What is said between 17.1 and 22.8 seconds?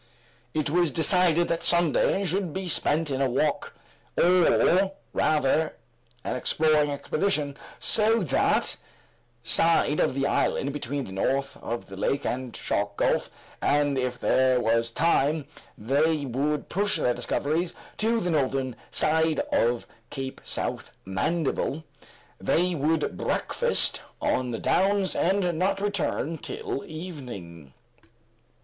discoveries to the northern side of Cape South Mandible. They